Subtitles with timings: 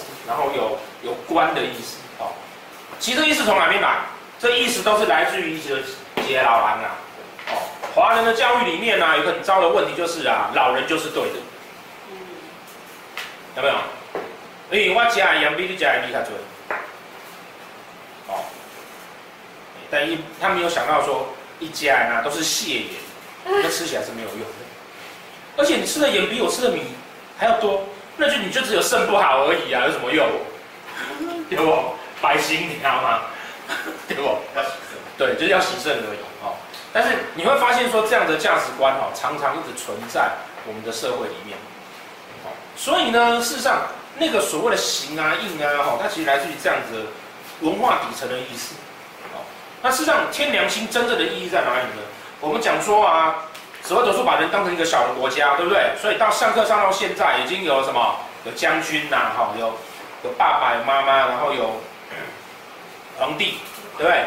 [0.00, 2.32] 思，然后有有关的意思，哦，
[2.98, 3.98] 其实这意思从哪边来？
[4.38, 5.76] 这意思都是来自于一些
[6.26, 6.96] 杰老兰啊，
[7.50, 7.60] 哦，
[7.94, 11.36] 华人的教育里面呢、啊，有个很糟的问题就是啊，老人就是对的，
[13.56, 13.74] 有没有？
[14.72, 16.30] 因为我家的盐比你家的米较多，
[18.28, 18.44] 哦，
[19.90, 21.26] 但一他没有想到说
[21.58, 22.86] 一家人啊都是蟹盐，
[23.44, 24.46] 那吃起来是没有用的，
[25.58, 26.82] 而且你吃的盐比我吃的米
[27.36, 27.84] 还要多，
[28.20, 30.28] 那就你就只有肾不好而已啊，有什么用？
[31.48, 31.96] 对不？
[32.20, 33.22] 白心你知道吗？
[34.06, 34.24] 对不？
[34.54, 36.52] 要洗肾，对，就是要洗肾而已哦。
[36.92, 40.30] 但是你会发现说这样的价值观哦，常常一直存在
[40.66, 41.56] 我们的社会里面，
[42.76, 43.80] 所以呢，事实上。
[44.18, 47.06] 那个所谓的形啊、印啊，哈，它其实来自于这样子
[47.60, 48.74] 文化底层的意思，
[49.80, 52.02] 那事实上天良心真正的意义在哪里呢？
[52.40, 53.36] 我们讲说啊，
[53.90, 55.90] 紫微斗数把人当成一个小的国家，对不对？
[56.00, 58.14] 所以到上课上到现在，已经有什么？
[58.44, 59.66] 有将军呐，哈，有
[60.22, 61.74] 有爸爸、有妈妈，然后有
[63.18, 63.58] 皇帝，
[63.98, 64.26] 对不对？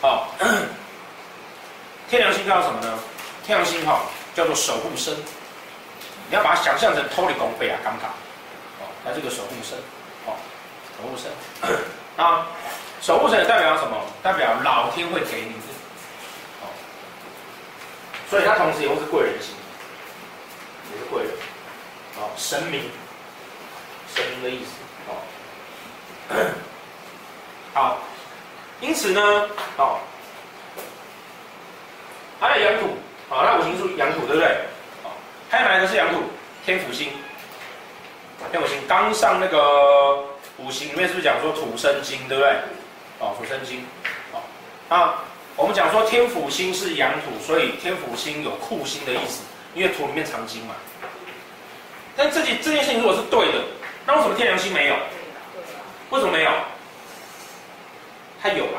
[0.00, 0.28] 好，
[2.08, 2.98] 天梁星叫什么呢？
[3.44, 4.00] 天梁星哈
[4.34, 5.14] 叫做守护神，
[6.30, 8.10] 你要把它想象成托里公费啊，刚刚。
[9.04, 9.76] 那这个守护神，
[10.24, 10.32] 哦，
[10.96, 11.30] 守护神，
[12.16, 12.46] 啊，
[13.02, 13.98] 守护神代表什么？
[14.22, 15.52] 代表老天会给你，
[18.28, 19.54] 所以它同时也会是贵人星，
[20.92, 21.32] 也是贵人，
[22.16, 22.82] 哦，神明，
[24.14, 24.72] 神明的意思，
[25.08, 25.14] 哦，
[27.72, 27.98] 好，
[28.80, 29.20] 因此呢，
[29.76, 29.98] 哦，
[32.40, 32.96] 还有阳土，
[33.28, 34.48] 好，那五行属阳土，对不对？
[35.04, 35.10] 哦，
[35.50, 36.22] 还有哪一个是阳土？
[36.64, 37.10] 天府星。
[38.50, 38.76] 天府星。
[38.88, 40.16] 刚上那个
[40.58, 42.56] 五行里面是不是讲说土生金，对不对？
[43.20, 43.86] 哦，土生金。
[44.32, 44.40] 哦，
[44.88, 45.22] 啊，
[45.56, 49.42] 我们讲说天府星是阳土，所以天府星有库星的意思，
[49.74, 50.74] 因为土里面藏金嘛。
[52.14, 53.64] 但这件这件事情如果是对的，
[54.06, 54.94] 那为什么天梁星没有？
[56.10, 56.50] 为什么没有？
[58.42, 58.78] 它有啊。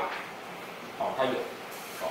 [0.99, 1.31] 哦，它有。
[2.01, 2.09] 哦，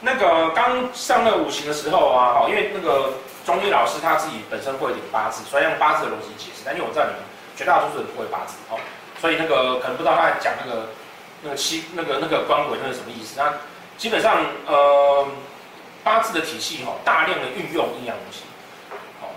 [0.00, 3.12] 那个刚上那个五行的时候啊，哦，因为那个。
[3.46, 6.62] 中医老师他自己本身会一点八字，所以用八字的逻辑解释。
[6.64, 7.20] 但因为我知道你们
[7.54, 8.74] 绝大多数人不会八字哦，
[9.20, 10.88] 所以那个可能不知道他在讲那个
[11.42, 13.34] 那个七那个那个官鬼那是什么意思。
[13.36, 13.52] 那
[13.96, 15.26] 基本上呃
[16.04, 18.42] 八字的体系哈，大量的运用阴阳五行，
[19.20, 19.28] 好，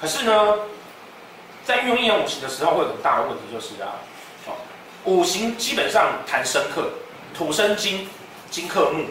[0.00, 0.58] 可是呢，
[1.64, 3.96] 在运用阴阳五行的时候，会有很大的问题，就是啊，
[5.04, 6.90] 五行基本上谈生克，
[7.34, 8.08] 土生金，
[8.50, 9.06] 金克木，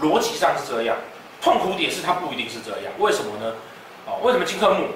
[0.00, 0.96] 逻辑上是这样。
[1.40, 3.54] 痛苦点是它不一定是这样，为什么呢？
[4.06, 4.88] 哦，为什么金克木？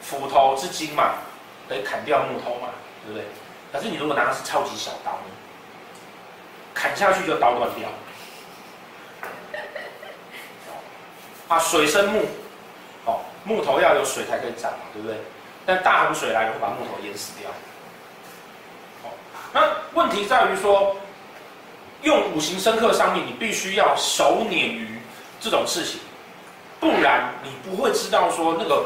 [0.00, 1.16] 斧头之金嘛，
[1.68, 2.68] 得砍掉木头嘛，
[3.04, 3.26] 对不对？
[3.70, 5.18] 可是你如果拿的是超级小刀，
[6.74, 7.88] 砍下去就刀断掉。
[11.48, 12.22] 啊，水生木，
[13.04, 15.16] 哦，木头要有水才可以长嘛，对不对？
[15.66, 17.50] 但大洪水来了会把木头淹死掉。
[19.04, 19.10] 哦，
[19.52, 19.60] 那
[19.94, 20.96] 问题在于说，
[22.02, 24.96] 用五行生克上面，你必须要手捻于。
[25.42, 25.98] 这种事情，
[26.78, 28.84] 不然你不会知道说那个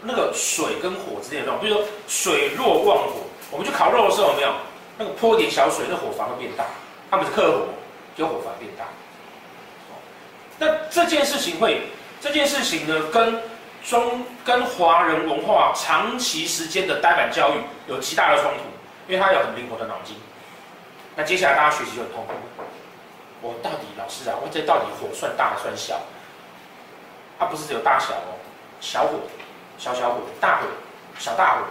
[0.00, 1.60] 那个水跟火之间的状况。
[1.60, 4.54] 比如说水弱旺火，我们去烤肉的时候有没有
[4.98, 6.64] 那个泼点小水，那火反而变大。
[7.10, 7.66] 他们是克火，
[8.16, 8.84] 就火反而变大。
[10.58, 11.82] 那这件事情会，
[12.20, 13.40] 这件事情呢，跟
[13.84, 17.54] 中跟华人文化长期时间的呆板教育
[17.88, 20.16] 有极大的冲突，因为它有很灵活的脑筋。
[21.16, 22.32] 那接下来大家学习就很痛苦。
[23.40, 26.00] 我到底老师啊，我这到底火算大算小？
[27.38, 28.38] 它不是只有大小哦，
[28.80, 29.18] 小火、
[29.78, 30.66] 小小火、大火、
[31.18, 31.62] 小大火、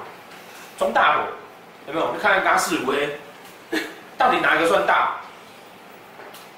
[0.77, 1.23] 中大火，
[1.87, 2.05] 有没有？
[2.05, 3.17] 我们看看刚四五 A，
[4.17, 5.17] 到底哪一个算大？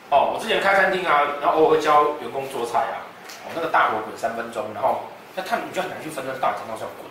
[0.10, 3.02] 哦，我之前开餐厅啊，然后偶尔会教员工做菜啊，
[3.46, 7.10] 哦，那个大火滚三分钟，然后那他你就很难去分那到底怎样算滚。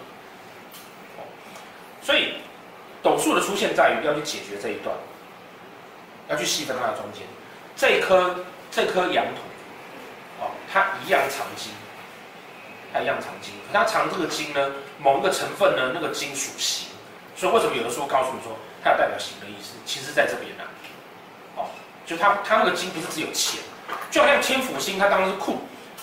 [1.18, 1.26] 哦，
[2.00, 2.34] 所以
[3.02, 4.94] 斗数的出现在于要去解决这一段，
[6.28, 7.22] 要去细分它的中间。
[7.74, 8.36] 这颗
[8.70, 11.72] 这颗阳土，哦，它一样藏金，
[12.92, 16.88] 它一样藏金，它藏这个金呢，某一个成分呢，那个金属形，
[17.36, 19.74] 所以为什么有的书告诉你说它有代表行的意思？
[19.84, 21.70] 其实在这边呢、啊，哦，
[22.06, 23.60] 就它它那个金不是只有钱，
[24.10, 25.58] 就好像天府星，它当然是库，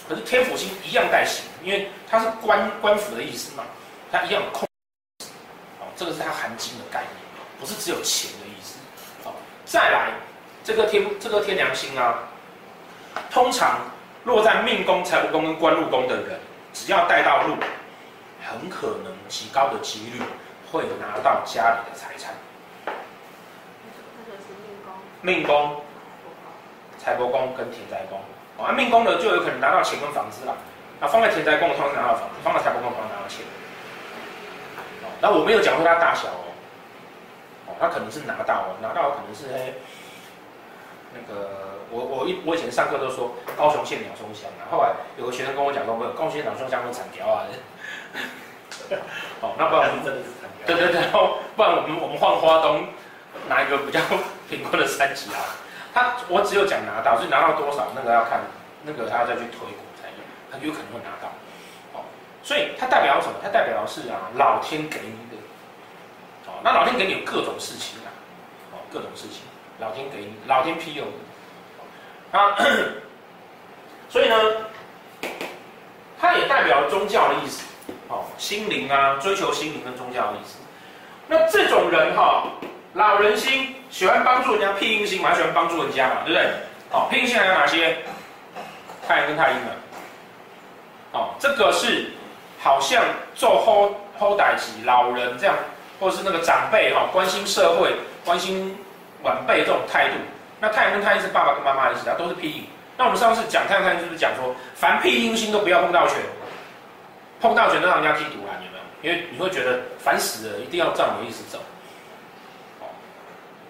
[0.08, 3.64] 可是天府星一样带行，因为它是官官府的意思嘛，
[4.12, 4.68] 它一样控，
[5.80, 7.14] 哦，这个是它含金的概念，
[7.60, 8.78] 不是只有钱的意思，
[9.24, 9.34] 哦，
[9.66, 10.12] 再来。
[10.62, 12.20] 这个天这个天梁星啊，
[13.32, 13.80] 通常
[14.26, 16.40] 落在命宫、财帛宫跟官禄宫的人，
[16.74, 17.56] 只要带到禄，
[18.46, 20.22] 很可能极高的几率
[20.72, 22.34] 会拿到家里的财产。
[25.22, 25.82] 命宫、
[26.98, 28.22] 财帛宫跟田宅宫，
[28.64, 30.54] 啊，命宫的就有可能拿到钱跟房子啦。
[31.02, 33.44] 啊，放在田宅宫的通常拿到房子，放在财帛宫通常拿到钱。
[35.22, 36.56] 那我没有讲说它大小哦，
[37.68, 39.74] 哦，他可能是拿到，拿到可能是哎，
[41.14, 41.50] 那个
[41.92, 47.44] 我我一我以前上课都说高雄县鸟松乡啊，后来有个学生跟我讲说没有，高雄县鸟松乡都产条啊。
[49.42, 50.39] 哦，那不然我们真的是。
[50.76, 51.12] 对对对，
[51.56, 52.88] 不然我们我们换花东
[53.48, 54.00] 拿一个比较
[54.50, 55.40] 贫困的三级啊。
[55.94, 58.40] 他我只有讲拿到，所以拿到多少那个要看，
[58.84, 61.28] 那个他要再去推广才有，他有可能会拿到。
[61.94, 62.04] 哦
[62.42, 63.34] 所以它代表什么？
[63.44, 65.38] 它代表是啊，老天给你的，
[66.48, 68.10] 哦，那老天给你有各种事情啊，
[68.72, 69.42] 哦，各种事情，
[69.80, 72.56] 老天给你，老天庇佑你，啊，
[74.08, 74.36] 所以呢，
[76.18, 77.66] 它也代表宗教的意思，
[78.10, 80.58] 哦，心灵啊，追求心灵跟宗教的意思。
[81.28, 82.44] 那这种人哈，
[82.94, 86.50] 老人心，喜欢帮助人家，庇荫心蛮喜欢帮助人家嘛，对不对？
[86.92, 87.98] 哦，庇荫心还有哪些？
[89.08, 89.76] 太阳跟太阴了，
[91.14, 92.12] 哦，这个是。
[92.62, 93.02] 好像
[93.36, 95.56] 做后后代级老人这样，
[95.98, 97.96] 或是那个长辈哈，关心社会、
[98.26, 98.78] 关心
[99.24, 100.16] 晚辈这种态度。
[100.60, 102.66] 那太阳跟太阴是爸爸跟妈妈的意思，它都是庇荫。
[102.98, 106.18] 那我们上次讲太阳太阴是不是讲说，凡庇荫星都不要碰到权，
[107.42, 108.56] 碰到权都让人家踢赌啊？
[108.60, 108.80] 有没有？
[109.02, 111.60] 因为你会觉得烦死了，一定要照你的意思走。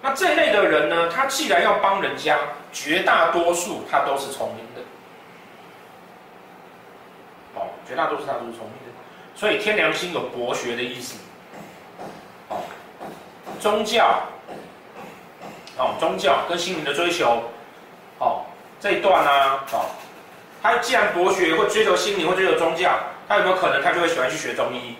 [0.02, 2.38] 那这一类的人呢，他既然要帮人家，
[2.72, 4.82] 绝大多数他都是聪明的。
[7.56, 8.94] 哦绝大多数他都是聪明的，
[9.36, 11.18] 所以天良心有博学的意思。
[12.48, 12.58] 哦，
[13.60, 14.22] 宗教，
[15.78, 17.44] 哦，宗教跟心灵的追求，
[18.20, 18.46] 哦，
[18.80, 19.86] 这一段呢、啊，哦，
[20.62, 22.98] 他既然博学，会追求心灵，会追求宗教，
[23.30, 24.98] 他有没有可能他就会喜欢去学中医，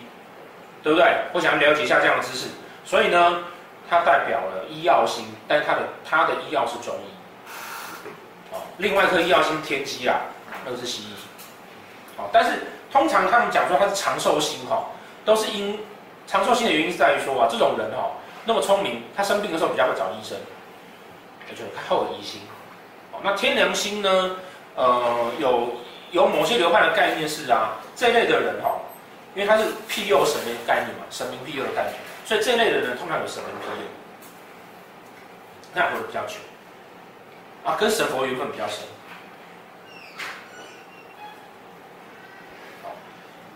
[0.82, 1.14] 对不对？
[1.34, 2.46] 我想要了解一下这样的知识。
[2.84, 3.42] 所以呢，
[3.90, 8.54] 它代表了医药星，但是它的它的医药是中医。
[8.54, 10.20] 哦，另外一颗医药星天机啊，
[10.64, 11.14] 那个是西医。
[12.16, 12.52] 哦，但是。
[12.92, 14.84] 通常他们讲说他是长寿星哈，
[15.24, 15.78] 都是因
[16.26, 18.10] 长寿星的原因是在于说啊，这种人哈
[18.44, 20.36] 那么聪明，他生病的时候比较会找医生，
[21.48, 22.40] 也就是他厚德心。
[23.22, 24.36] 那天梁星呢，
[24.74, 25.68] 呃，有
[26.10, 28.78] 有某些流派的概念是啊，这一类的人哈，
[29.34, 33.86] 因为他是庇佑神的概念嘛，神明庇佑的概念，所以这一类的人通常有神明庇佑，
[35.72, 36.34] 那活得比较久，
[37.64, 38.78] 啊，跟神佛缘分比较深。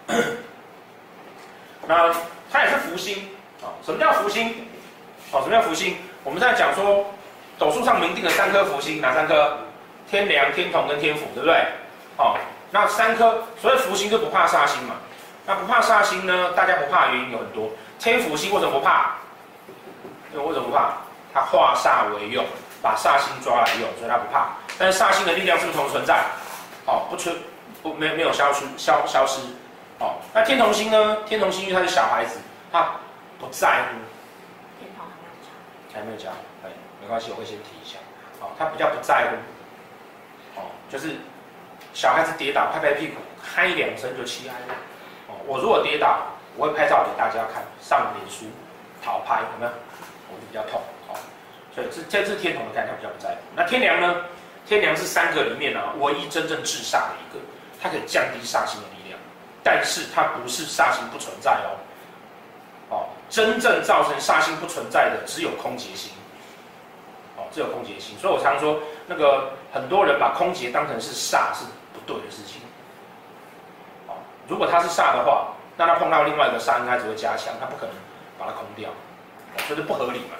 [1.89, 2.15] 那
[2.51, 3.29] 他也是福星
[3.63, 3.73] 啊？
[3.85, 4.67] 什么叫福星？
[5.33, 5.97] 好，什么叫福星？
[6.23, 7.05] 我们在讲说
[7.59, 9.59] 斗数上明定的三颗福星，哪三颗？
[10.11, 11.67] 天梁、天同跟天府，对不对？
[12.17, 12.37] 哦，
[12.71, 14.95] 那三颗所谓福星就不怕煞星嘛。
[15.47, 16.53] 那不怕煞星呢？
[16.53, 17.71] 大家不怕的原因有很多。
[17.99, 19.13] 天府星为什么不怕？
[20.33, 20.93] 因为为什么不怕？
[21.33, 22.45] 它化煞为用，
[22.81, 24.49] 把煞星抓来用，所以它不怕。
[24.79, 26.25] 但是煞星的力量是不是同存在？
[26.87, 27.37] 哦，不存，
[27.83, 29.41] 不没没有消失消消失。
[29.99, 31.17] 哦，那天同星呢？
[31.27, 32.39] 天同星因为他是小孩子，
[32.73, 32.91] 他
[33.39, 33.99] 不在乎。
[34.81, 35.95] 天同还没有讲。
[35.95, 36.33] 还没有讲，
[36.65, 37.99] 哎，没关系，我会先提一下。
[38.41, 40.61] 哦，他比较不在乎。
[40.61, 41.17] 哦，就是
[41.95, 44.75] 小孩子跌倒，拍拍屁股，嗨两声就起来了。
[45.29, 46.19] 哦，我如果跌倒，
[46.57, 48.45] 我会拍照给大家看，上脸书
[49.03, 49.73] 讨拍，有没有？
[50.29, 50.83] 我就比较痛。
[51.09, 51.17] 哦，
[51.75, 53.37] 所以这这是天同的概念，他比较不在乎。
[53.57, 54.17] 那天梁呢？
[54.67, 57.39] 天梁是三个里面啊，唯一真正制煞的一个，
[57.83, 59.19] 它可以降低煞星的力量。
[59.63, 61.69] 但是它不是煞星不存在哦，
[62.89, 66.11] 哦，真正造成煞星不存在的只有空劫星，
[67.37, 68.17] 哦，只有空劫星。
[68.19, 71.67] 所以我常说，那个很多人把空劫当成是煞是
[72.07, 72.63] 对的事情，
[74.07, 74.15] 哦，
[74.47, 77.95] 如果它是煞的话，那它碰到另外一个煞，应该只会加强，它不可能
[78.39, 80.37] 把它空掉，哦，所以不合理嘛，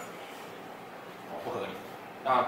[1.31, 1.69] 哦，不合理。
[2.23, 2.45] 那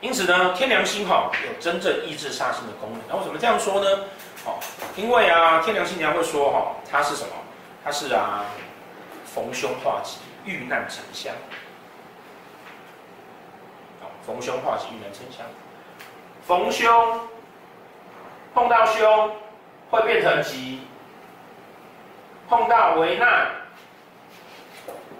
[0.00, 3.00] 因此呢，天梁星哈有真正抑制煞星的功能。
[3.08, 4.02] 那为什么这样说呢？
[4.44, 4.58] 哦，
[4.96, 7.30] 因为啊，天梁星娘会说哈、哦，它是什么？
[7.82, 8.44] 它是啊，
[9.24, 11.32] 逢凶化吉，遇难成祥。
[14.26, 15.44] 逢凶化吉，遇难成祥。
[16.46, 17.20] 逢凶
[18.54, 19.30] 碰到凶
[19.90, 20.80] 会变成吉，
[22.48, 23.50] 碰到危难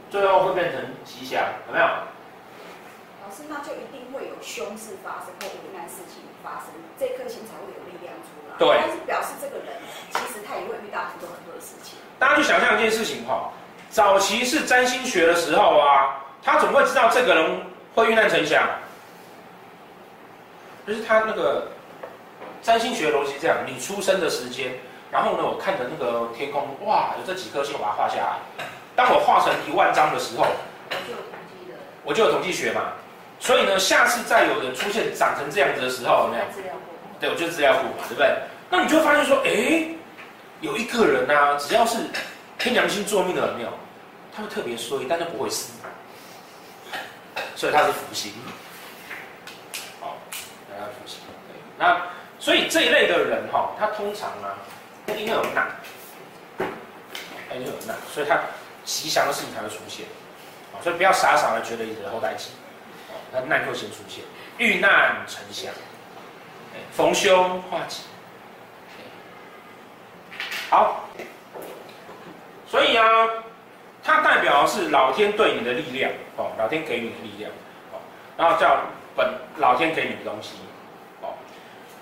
[0.09, 1.85] 最后会变成吉祥，有没有？
[1.85, 8.57] 老师，那就一定会有凶事发生或危难事情发生，这颗星才会有力量出来。
[8.57, 9.67] 对，但是表示这个人
[10.11, 11.99] 其实他也会遇到很多很多的事情。
[12.21, 13.51] 大家去想象一件事情哈，
[13.91, 17.61] 早期是占星学的时候啊，他怎么会知道这个人
[17.97, 18.63] 会遇难成祥？
[20.87, 21.67] 就是他那个
[22.65, 24.73] 占星学的逻辑这样，你出生的时间，
[25.13, 28.39] 然后呢，我看着那个天空，哇，有这几颗星，我把它画下来。
[28.97, 30.47] 当我画成一万张的时候，
[32.05, 32.95] 我就有统计学嘛。
[33.39, 36.45] 所以呢，下次再有人出现长成这样子的时候，有没有？
[37.21, 38.35] 对，我就是资料库嘛，对不对？
[38.71, 39.85] 那你就会发现说，哎，
[40.63, 41.99] 有一个人啊，只要是
[42.59, 43.69] 天良星坐命的有没有，
[44.35, 45.75] 他会特别衰，但是不会死，
[47.55, 48.33] 所以他是福星。
[50.01, 50.17] 好，
[50.71, 51.19] 大家福星。
[51.77, 52.01] 那
[52.45, 54.53] 所以这一类的人哈，他通常啊，
[55.07, 55.67] 一定要有难，
[57.49, 58.39] 一定有难，所以他
[58.85, 60.05] 吉祥的事情才会出现。
[60.83, 62.51] 所以不要傻傻的觉得你的后代吉，
[63.33, 64.23] 那难会先出现，
[64.59, 65.73] 遇难成祥。
[66.93, 68.03] 逢凶化吉，
[70.69, 71.09] 好，
[72.69, 73.07] 所以啊，
[74.03, 76.13] 它代表的是老天对你的力量。
[76.37, 77.51] 哦，老天给你的力量。
[77.93, 77.99] 哦，
[78.37, 78.83] 然后叫
[79.17, 80.57] 本老天给你的东西，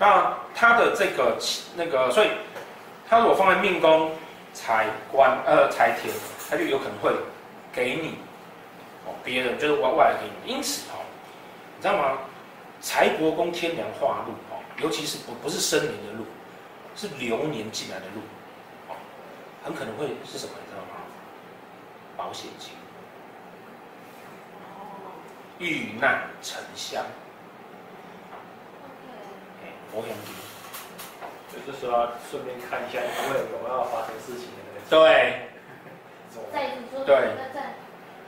[0.03, 1.39] 那他的这个
[1.77, 2.31] 那个，所以
[3.09, 4.11] 他如果放在命宫
[4.53, 6.13] 财官呃财田，
[6.51, 7.13] 他就有可能会
[7.73, 8.17] 给你
[9.07, 10.99] 哦，别人就是外外来给你，因此哦，
[11.77, 12.19] 你知道吗？
[12.81, 14.35] 财帛宫天梁化禄。
[14.79, 16.25] 尤其是不不是生年的禄，
[16.97, 18.21] 是流年进来的禄，
[18.89, 18.97] 哦，
[19.63, 20.99] 很可能会是什么，你知道吗？
[22.17, 22.73] 保险金，
[25.59, 27.05] 遇难成祥，
[29.93, 30.35] 哎，保险金，
[31.51, 34.89] 所以这时候要顺便看一下，因为有要发生事情的那个。
[34.89, 35.49] 对。
[36.53, 37.05] 再说。
[37.05, 37.17] 对。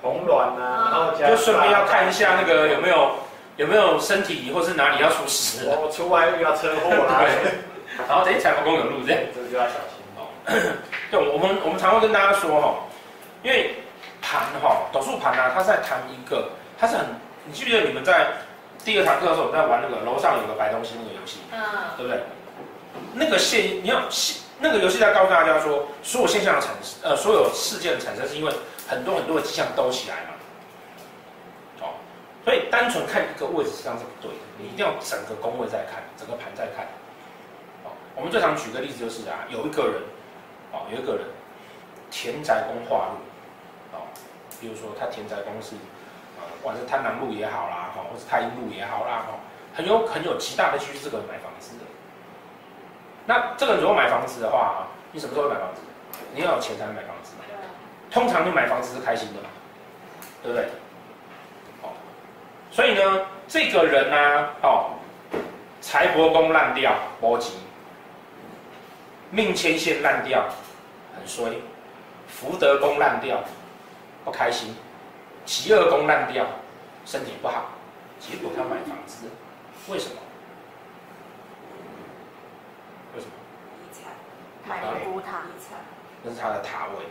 [0.02, 3.12] 红卵啊，然后就顺便要看一下那个有没有。
[3.56, 5.68] 有没有身体或是哪里要出事？
[5.80, 7.22] 我出外遇要车祸啦，
[8.08, 10.26] 然后等财帛宫有路这样，这就要小心哦。
[11.12, 12.74] 对，我们我们常会跟大家说哈，
[13.44, 13.76] 因为
[14.20, 17.06] 盘哈斗数盘啊，它是在谈一个，它是很，
[17.44, 18.26] 你记不记得你们在
[18.84, 21.60] 第二堂课的时候，我们在玩那个楼上有个白东西那个游戏，嗯，
[21.96, 22.22] 对不对？
[23.14, 28.52] 那个现你要现那个游戏在告诉大家说，所有现象的产生，呃，所有事件的产生是因为
[28.86, 30.30] 很多很多的迹象都起来嘛。
[31.80, 31.94] 哦
[32.44, 36.84] 所以单纯看一个位置实际上是不对的，你一定要整个宫位在看，整个盘在看。
[37.84, 40.02] 哦，我们最常举个例子就是啊，有一个人，
[40.70, 41.24] 哦，有一个人，
[42.10, 44.04] 田宅宫化禄，哦，
[44.60, 46.03] 比如说他田宅宫是，啊，
[46.64, 49.36] 不管是贪狼路也好啦，哈，或是太阴路也好啦，哈，
[49.76, 51.84] 很有很有极大的几率是这个人买房子的。
[53.26, 55.82] 那这个人如果买房子的话，你什么时候会买房子？
[56.34, 57.34] 你要有钱才能买房子。
[58.10, 59.48] 通常你买房子是开心的嘛，
[60.42, 60.68] 对不对？
[62.70, 64.90] 所以呢，这个人呢、啊，哦，
[65.82, 67.52] 财帛宫烂掉，波及；
[69.30, 70.46] 命迁线烂掉，
[71.14, 71.60] 很衰；
[72.26, 73.38] 福德宫烂掉，
[74.24, 74.74] 不开心；
[75.44, 76.46] 疾厄宫烂掉，
[77.04, 77.70] 身体不好。
[78.18, 79.26] 结果他买房子，
[79.88, 80.16] 为什么？
[83.14, 83.32] 为什么？
[83.80, 84.12] 遗产，
[84.68, 85.78] 买了古塔遗产，
[86.22, 87.04] 那是他的塔位。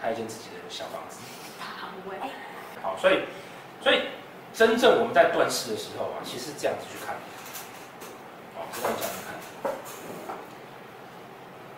[0.00, 1.18] 他一间自己的小房子。
[1.58, 2.16] 塔位。
[2.82, 3.24] 好，所以。
[3.80, 4.08] 所以，
[4.52, 7.14] 真正我们在断事的时候啊，其实是这样子去看，
[8.56, 9.72] 哦，这样去看。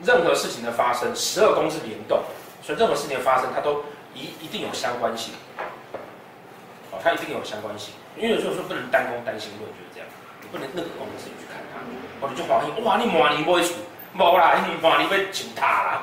[0.02, 2.22] 任何事情的发生，十二宫是联动，
[2.62, 5.34] 所以任何事情的发生，它都一一定有相关性，
[6.90, 7.94] 哦，它一定有相关性。
[8.16, 10.08] 因为有时候说不能单攻单行论，就是这样，
[10.42, 11.78] 你不能那个宫自己去看它，
[12.26, 13.74] 哦，你就怀疑，哇，你满年不会出，
[14.12, 16.02] 没啦，你满年被请塔啦，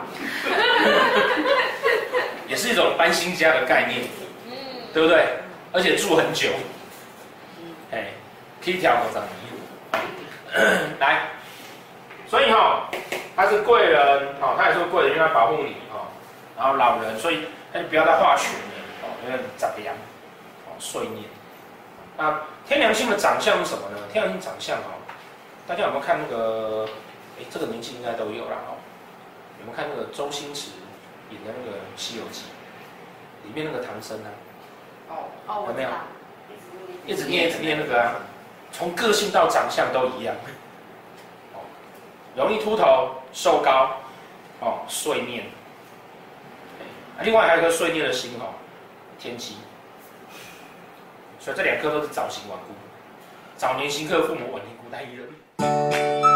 [2.47, 4.01] 也是一种搬新家的概念，
[4.47, 4.53] 嗯，
[4.93, 5.27] 对不对？
[5.73, 6.49] 而且住很久，
[7.91, 8.07] 哎，
[8.63, 9.33] 可以调多少年？
[10.99, 11.27] 来，
[12.27, 12.89] 所以哈，
[13.35, 16.07] 他是贵人，哈，他也是贵人，因为他保护你，哈，
[16.57, 18.63] 然后老人，所以那就不要再化学了，
[19.03, 19.93] 哦，因为长阳，
[20.65, 21.23] 哦，碎念。
[22.17, 23.97] 那天梁星的长相是什么呢？
[24.11, 24.97] 天梁星长相哦，
[25.67, 26.87] 大家有没有看那个？
[27.39, 28.81] 哎，这个年纪应该都有了哦。
[29.59, 30.71] 有没有看那个周星驰
[31.29, 32.41] 演的那个《西游记》
[33.47, 34.29] 里面那个唐僧啊？
[35.09, 35.89] 哦哦，有没有？
[37.05, 38.15] 一直念一直念那个啊，
[38.71, 40.35] 从个性到长相都一样。
[41.53, 41.61] 哦，
[42.35, 43.91] 容易秃头、瘦高，
[44.61, 45.45] 哦，碎念。
[47.23, 48.53] 另外还有一颗碎裂的星哦，
[49.17, 49.57] 天机。
[51.39, 52.73] 所以这两颗都是早型顽固，
[53.55, 56.26] 早年行克父母，晚年孤单一人。